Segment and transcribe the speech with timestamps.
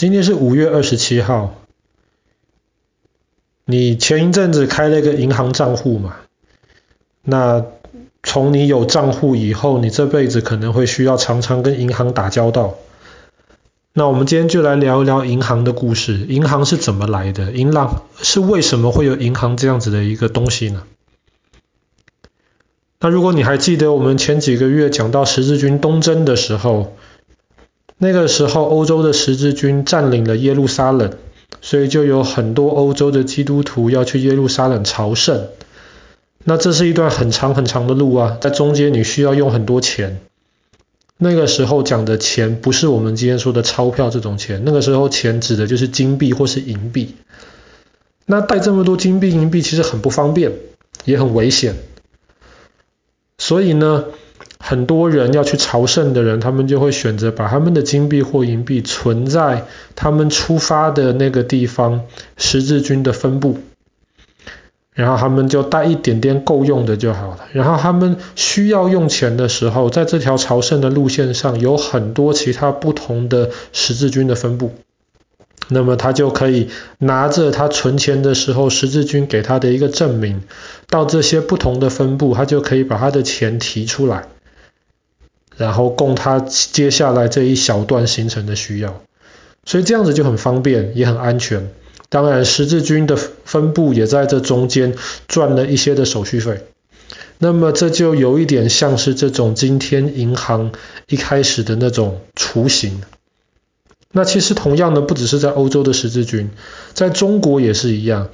[0.00, 1.60] 今天是五月二十七号，
[3.66, 6.16] 你前一阵子开了一个银行账户嘛？
[7.22, 7.66] 那
[8.22, 12.76] 从你有账户以后，你这辈子可能会需要常常跟银行打交道。
[13.92, 16.16] 那我们今天就来聊一聊银行的故事。
[16.30, 17.52] 银行是怎么来的？
[17.52, 20.84] 银行是为什么会有银行这样子的一个东西呢？
[23.00, 26.96] 那如果你还记得我们前几个月讲到十字军东征的时候，
[28.02, 31.12] 那个时候，欧洲的十字军占领了耶路撒冷，
[31.60, 35.48] 所以就有很多欧洲的基督徒要去耶路撒冷朝圣。
[36.42, 40.18] 那这是一段很长很长的路啊，在中间你需要用很多钱。
[41.18, 47.16] 那个时候讲的钱不是我们今天说的钞票这种钱，那个时候钱指的就是金币或是银币。
[48.24, 50.52] 那带这么多金币银币其实很不方便，
[51.04, 51.76] 也很危险。
[53.36, 54.06] 所以呢，
[54.70, 59.64] 很多人要去朝圣的人，他们就会选择把他们的金币或银币存在
[59.96, 62.02] 他们出发的那个地方
[62.36, 63.58] 十字军的分部，
[64.94, 67.38] 然后他们就带一点点够用的就好了。
[67.52, 74.70] 然后他们需要用钱的时候，在这条朝圣的路线上有很多其他不同的十字军的分部，
[75.66, 80.42] 那么他就可以拿着他存钱的时候十字军给他的一个证明，
[80.88, 84.26] 到这些不同的分部，他就可以把他的钱提出来。
[85.60, 89.02] 然后供他接下来这一小段行程的需要，
[89.66, 91.70] 所以这样子就很方便，也很安全。
[92.08, 94.94] 当然，十字军的分部也在这中间
[95.28, 96.64] 赚了一些的手续费。
[97.36, 100.72] 那么这就有一点像是这种今天银行
[101.08, 103.02] 一开始的那种雏形。
[104.12, 106.48] 那其实同样的，不只是在欧洲的十字军，
[106.94, 108.30] 在中国也是一样。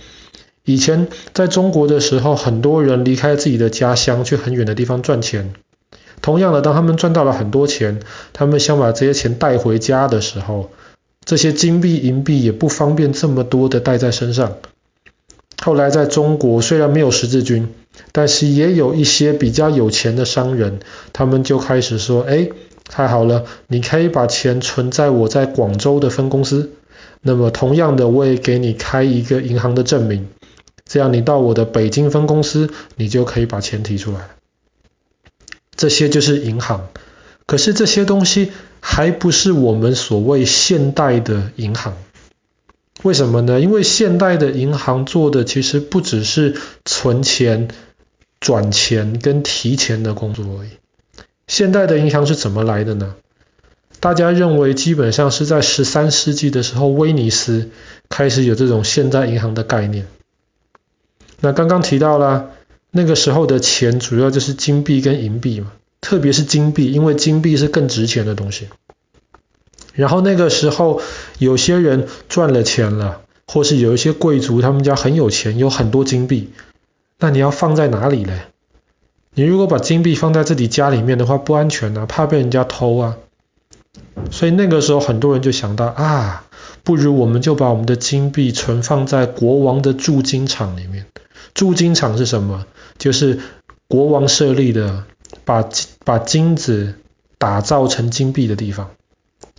[0.65, 5.55] 以前在中国的时候，很多人离开自己的家乡，去很远的地方赚钱。
[6.27, 8.01] 同样的，当他们赚到了很多钱，
[8.33, 10.71] 他们想把这些钱带回家的时候，
[11.25, 14.57] 这些金币银币也不方便这么多的带在身上。
[15.63, 17.73] 后来在中国虽然没有十字军，
[18.11, 20.81] 但是也有一些比较有钱的商人，
[21.13, 22.49] 他们就开始说：“哎，
[22.91, 26.73] 太好了，你可以把钱存在我在广州的分公司，
[27.23, 30.27] 那么同样的，我也给你开一个银行的证明，
[30.85, 34.31] 这样你到我的北京分公司，你就可以把钱提出来。”
[35.77, 36.89] 这些就是银行，
[37.45, 38.51] 可是这些东西
[38.81, 41.97] 还不是我们所谓现代的银行。
[43.03, 43.61] 为什么呢？
[43.61, 46.57] 因为现代的银行做的其实不只是
[46.87, 47.69] 存钱、
[48.41, 50.71] 转钱跟提钱的工作而已。
[51.47, 53.15] 现代的银行是怎么来的呢？
[54.01, 57.71] 大家认为基本上是在十三世纪的时候，威尼斯
[58.09, 60.07] 开始有这种现代银行的概念。
[61.41, 62.56] 那刚刚提到了。
[62.91, 68.69] 那个时候的钱主要就是金币跟银币嘛，特别是金币，因为金币是更值钱的东西。
[69.93, 71.01] 然后那个时候
[71.39, 76.51] 有些人赚了钱了，或是有一些贵族他们家很有钱，有很多金币，
[77.19, 78.43] 那你要放在哪里嘞？
[79.35, 83.17] 你如果把金币放在自己家里面的话，不安全啊，怕被人家偷啊。
[84.31, 86.45] 所以那个时候很多人就想到啊，
[86.83, 91.07] 不如我们就把我们的金币存放在国王的铸金厂里面。
[91.55, 92.67] 铸金厂是什么？
[92.99, 93.41] 就是
[93.89, 95.05] 国王设立的，
[95.45, 95.69] 把
[96.05, 96.95] 把金子
[97.39, 98.91] 打造成金币的地方。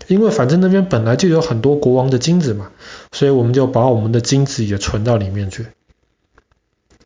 [0.08, 2.72] 因为反正那边本来就有很多国王的金子嘛，
[3.12, 5.68] 所以我们就把我们的金子也存到里面去。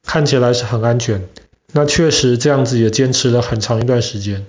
[0.03, 1.27] 看起来是很安全，
[1.71, 4.45] 那确实这样子也坚持了很长一段时间。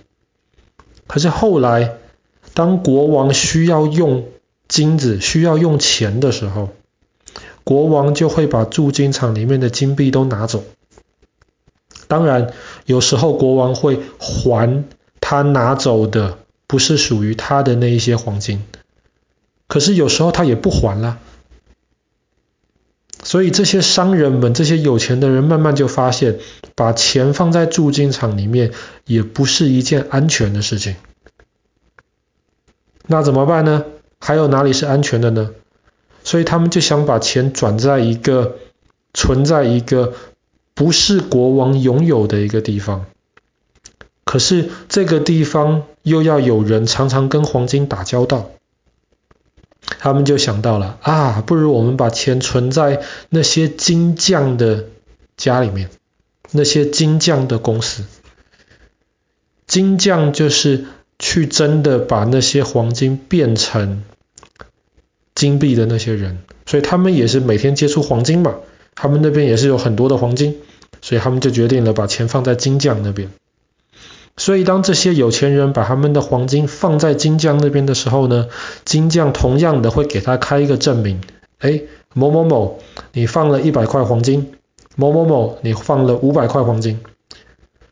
[1.06, 1.94] 可是后来，
[2.54, 4.26] 当国王需要用
[4.66, 6.70] 金子、需要用钱的时候，
[7.64, 10.64] 国王就会把铸金厂里面的金币都拿走。
[12.12, 12.52] 当然，
[12.84, 14.84] 有时候国王会还
[15.18, 16.36] 他拿走的
[16.66, 18.62] 不是属于他的那一些黄金，
[19.66, 21.18] 可是有时候他也不还了。
[23.22, 26.38] 所以这些商人们、这些有钱的人慢慢就发现，
[26.74, 28.72] 把钱放在铸金厂里面
[29.06, 30.96] 也不是一件安全的事情。
[33.06, 33.86] 那怎么办呢？
[34.18, 35.52] 还有哪里是安全的呢？
[36.24, 38.56] 所以他们就想把钱转在一个、
[39.14, 40.12] 存在一个。
[40.74, 43.06] 不是国王拥有的一个地方，
[44.24, 48.50] 可是这个地方又要有人常常跟黄金打交道，
[49.98, 54.86] 他们就想到了啊，不如我们把钱存在那些金匠的
[55.36, 55.90] 家里面，
[56.50, 58.04] 那些金匠的公司。
[59.66, 60.86] 金匠就是
[61.18, 64.02] 去真的把那些黄金变成
[65.34, 68.56] 金币的那些人，所以他们也是每天接触黄金嘛。
[68.94, 70.56] 他们那边也是有很多的黄金，
[71.00, 73.30] 所以他们就决定了把钱放在金匠那边。
[74.36, 78.48] 所以当这些有钱人把他们的黄金放在金匠那边的时候呢，
[78.84, 81.20] 金匠同样的会给他开一个证明，
[81.58, 81.82] 哎，
[82.14, 82.80] 某某某，
[83.12, 84.54] 你放了一百块黄金，
[84.96, 87.00] 某某某，你放了五百块黄金，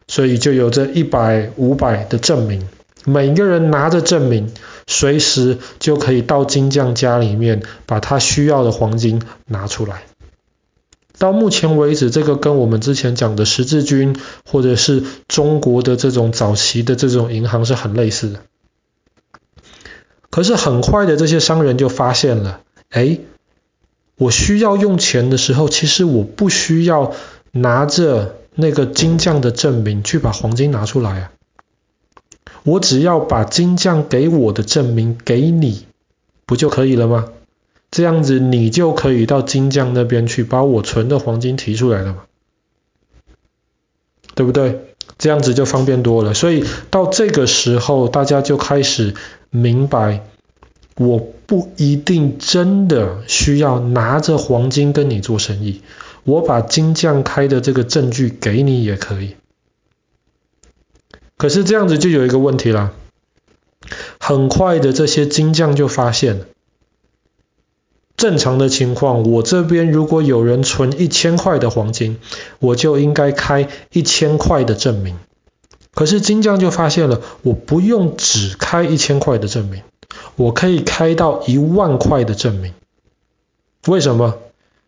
[0.08, 2.66] 所以就有这一百、五百的证明，
[3.04, 4.50] 每个人拿着证明，
[4.86, 10.04] 随时就可以到金匠家里面把他需要的黄金拿出来。
[11.20, 18.40] 到目前为止，这个跟我们之前讲的十字军，或者是中国的这种早期的这种银行是很类似的。
[20.30, 23.18] 可是很快的，这些商人就发现了，哎，
[24.16, 27.12] 我需要用钱的时候，其实我不需要
[27.52, 31.32] 拿着那个金匠的证明去把黄金拿出来啊，
[32.62, 35.84] 我只要把金匠给我的证明给你，
[36.46, 37.28] 不就可以了吗？
[37.90, 42.22] 这样子你就可以到金匠那边去把我存的黄金提出来了嘛，
[44.36, 44.94] 对不对？
[45.18, 46.32] 这样子就方便多了。
[46.32, 49.14] 所以到这个时候，大家就开始
[49.50, 50.24] 明白，
[50.96, 55.82] 我不一定真的需要拿着黄金跟你做生意，
[56.22, 59.34] 我把金匠开的这个证据给你也可以。
[61.36, 62.92] 可是这样子就有一个问题啦，
[64.20, 66.46] 很快的这些金匠就发现。
[68.20, 72.18] 正常的情况，我这边如果有人存一千块的黄金，
[72.58, 75.16] 我就应该开一千块的证明。
[75.94, 79.80] 可是金匠就发现了，我不用只开一千块的证明，
[80.36, 82.74] 我可以开到一万块的证明。
[83.86, 84.34] 为什么？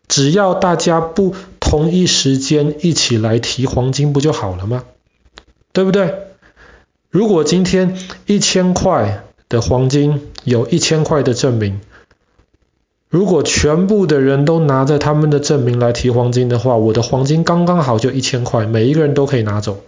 [0.07, 4.83] 只要大家不同一时间一起来提黄金，不就好了吗？
[5.71, 6.13] 对不对？
[7.09, 7.97] 如果今天
[8.27, 11.81] 一千块的黄金有一千块的证明。
[13.13, 19.81] 如果全部的人都拿着他们的证明来提黄金的话，我的黄金刚刚好就一千块，每一个人都可以拿走。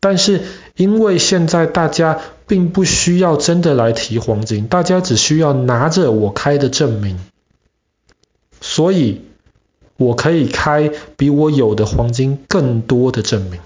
[0.00, 0.40] 但是
[0.74, 7.18] 因为现在大家并不需要真的来提黄金，大家只需要拿着我开的证明，
[8.62, 9.20] 所以
[9.98, 13.60] 我可以开比我有的黄金更多的证明。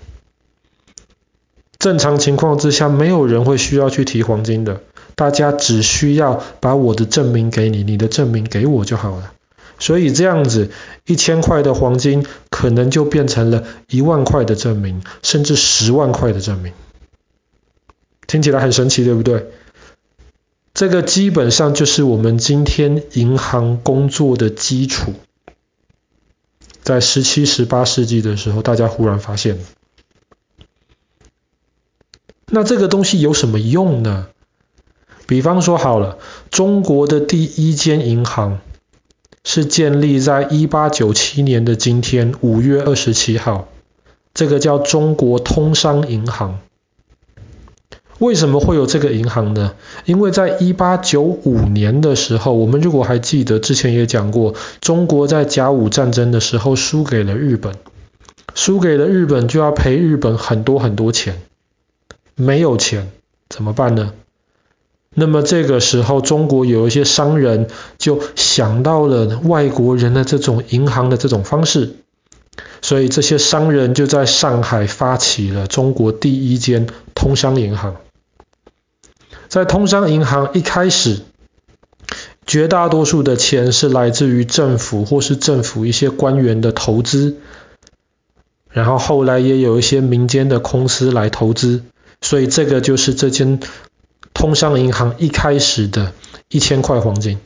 [1.78, 4.80] 正常情况之下，没有人会需要去提黄金的。
[5.20, 9.34] 大家只需要把我的证明给你，你的证明给我就好了。
[9.78, 10.70] 所以这样子，
[11.04, 16.72] 一千块的黄金可能就变成了一万块的证明，甚至十万块的证明。
[18.26, 19.48] 听起来很神奇，对不对？
[20.72, 25.12] 这个基本上就是我们今天银行工作的基础。
[26.82, 29.58] 在十七、十八世纪的时候，大家忽然发现。
[32.46, 34.28] 那这个东西有什么用呢？
[35.30, 36.18] 比方说好了，
[36.50, 38.58] 中国的第一间银行
[39.44, 43.68] 是建立在一八九七年的今天五月二十七号，
[44.34, 46.58] 这个叫中国通商银行。
[48.18, 49.74] 为什么会有这个银行呢？
[50.04, 57.76] 因为在一八九五年的时候，我们如果还记得之前也讲过，中国在甲午战争的时候输给了日本，
[58.56, 61.40] 输给了日本就要赔日本很多很多钱，
[62.34, 63.12] 没有钱
[63.48, 64.12] 怎么办呢？
[65.12, 67.66] 那么这个时候，中国有一些商人
[67.98, 71.96] 就想到了外国人的这种银行的这种方式，
[72.80, 77.96] 所以这些商人就在上海发起了中国第一间通商银行。
[79.48, 81.22] 在通商银行一开始，
[82.46, 87.38] 绝大多数的钱是来自于政府或是政府一些官员的投资，
[88.70, 91.82] 然后后来也有一些民间的公司来投资，
[92.20, 93.58] 所以这个就是这间。
[94.34, 96.12] 通商银行一开始的
[96.48, 97.38] 一千块黄金，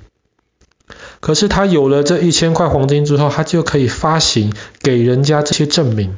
[1.21, 6.17] 可是他有了这一千块黄金之后，他就可以发行给人家这些证明。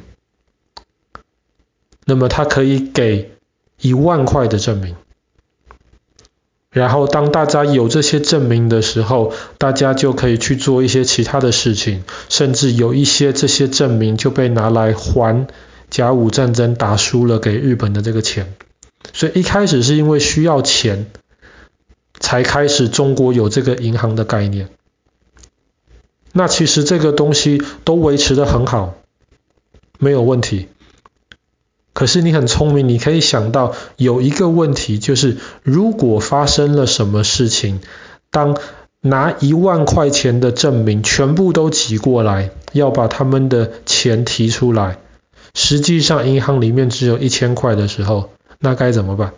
[2.05, 3.31] 那么他可以给
[3.81, 4.95] 一万块的证明，
[6.71, 15.47] 然后当大家有这些证明的时候，大家就可以去做一些其他的事情，甚至有一些这些证明就被拿来还
[15.89, 18.55] 甲午战争打输了给日本的这个钱。
[19.17, 21.07] 所以一开始是因为需要钱，
[22.19, 24.69] 才开始中国有这个银行的概念。
[26.33, 28.93] 那其实这个东西都维持得很好，
[29.97, 30.67] 没有问题。
[31.93, 37.81] 可是你很聪明，你可以想到有一个问题，就是如果发生了什么事情，
[38.29, 38.55] 当
[39.01, 44.99] 拿一万块钱的证明全部都挤过来，要把他们的钱提出来，
[45.55, 48.29] 实际上银行里面只有一千块的时候。
[48.59, 49.33] 那该怎么办？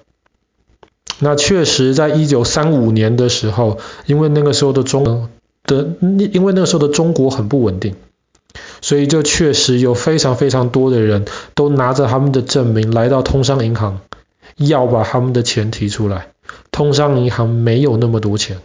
[1.20, 5.30] 那确实，在一九三五年的时候，因为那个时候的中
[5.64, 5.96] 的，
[6.32, 7.96] 因为那个时候的中国很不稳定，
[8.82, 14.00] 所以就确实有非常非常多的人都拿着他们的证明来到通商银行，
[14.56, 16.30] 要把他们的钱提出来，
[16.72, 18.60] 通商银行没有那么多钱，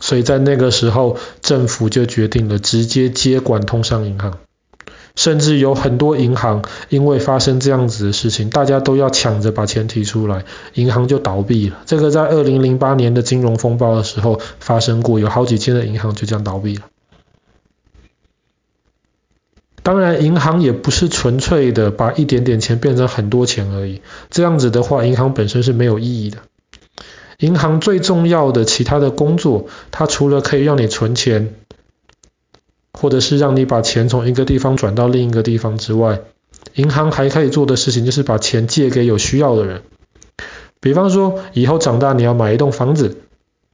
[0.00, 4.38] 所以在那个时候，政府就决定了直接接管通商银行。
[5.16, 10.44] 甚至有很多银行因为发生这样子的事情，大家都要抢着把钱提出来，
[10.74, 11.78] 银行就倒闭了。
[11.86, 16.82] 这个在二零零八年的金融风暴的时候发生过，有好几千的银行就这样倒闭了。
[19.82, 26.38] 当然，银行也不是纯粹的把一点点钱变成很多钱而已，这样子的话，银行本身是没有意义的。
[27.38, 31.54] 银行最重要的其他的工作，它除了可以让你存钱，
[32.98, 36.20] 或者是让你把钱从一个地方转到另一个地方之外，
[36.74, 39.82] 银行还可以做的事情就是把钱借给有需要的人。
[40.80, 43.18] 比方说，以后长大你要买一栋房子，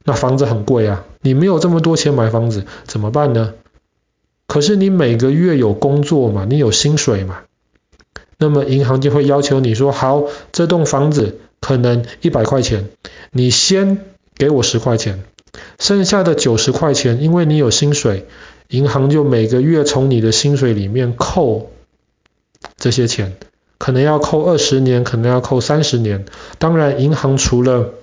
[0.03, 3.53] 那房子很贵啊，你没有这么多钱买房子，怎么办呢？
[4.47, 7.41] 可是你每个月有工作嘛，你有薪水嘛，
[8.37, 12.89] 那么银行就会要求你说，好，这栋房子可能一百块钱，
[13.31, 13.99] 你先
[14.35, 15.23] 给我十块钱，
[15.79, 18.27] 剩下的九十块钱，因为你有薪水。
[18.69, 21.71] 银行就每个月从你的薪水里面扣
[22.77, 23.35] 这些钱，
[23.77, 26.25] 可能要扣二十年，可能要扣三十年。
[26.57, 27.93] 当然，银行除了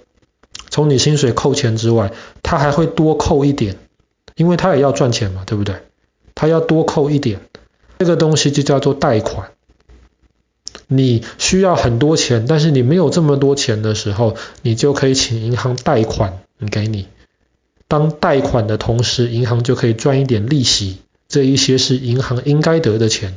[0.69, 2.13] 从你薪水扣钱之外，
[2.43, 3.77] 它还会多扣一点，
[4.37, 5.77] 因为它也要赚钱嘛，对不对？
[6.35, 7.41] 它要多扣一点，
[7.99, 9.51] 这个东西就叫做贷款。
[10.87, 16.41] 你需要很多钱，但是你没有这么多钱的时候，你就可以请银行贷款
[16.71, 17.07] 给你。
[17.91, 23.37] 当贷款的同时，银行就可以赚一点利息，这一些是银行应该得的钱，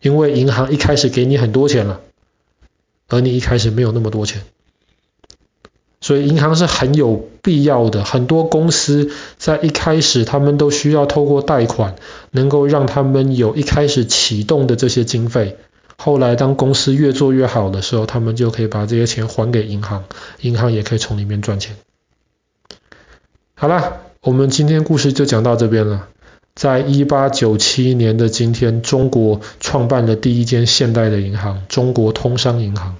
[0.00, 2.00] 因为银行一开始给你很多钱了，
[3.08, 4.44] 而你一开始没有那么多钱，
[6.00, 8.02] 所以银行是很有必要的。
[8.02, 11.96] 很多公司在一开始，他们都需要透过贷款，
[12.30, 15.58] 能够让他们有一开始启动的这些经费，
[15.98, 20.04] 后来当公司越做越好的时候，他们就可以把这些钱还给银行，
[20.40, 21.76] 银行也可以从里面赚钱。
[23.62, 26.08] 好了，我们今天故事就讲到这边了。
[26.56, 32.96] 在一八九七年的今天，中国创办了第一间现代的银行——中国通商银行。